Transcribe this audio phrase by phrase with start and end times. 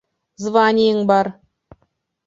[0.45, 1.33] Званиең бар!